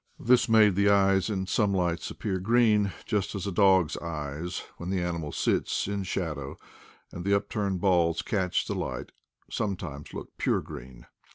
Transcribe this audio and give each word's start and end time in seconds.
This 0.19 0.49
made 0.49 0.73
the 0.73 0.89
eyes 0.89 1.29
in 1.29 1.45
some 1.45 1.75
lights 1.75 2.09
appear 2.09 2.39
green, 2.39 2.91
just 3.05 3.35
as 3.35 3.45
a 3.45 3.51
dog's 3.51 3.95
eyes, 3.97 4.63
when 4.77 4.89
the 4.89 4.99
animal 4.99 5.31
sits 5.31 5.87
in 5.87 6.01
shadow 6.01 6.57
and 7.11 7.23
the 7.23 7.35
upturned 7.35 7.81
balls 7.81 8.23
catch 8.23 8.65
the 8.65 8.73
light, 8.73 9.11
sometimes 9.51 10.11
look 10.11 10.35
pure 10.39 10.61
green. 10.61 11.05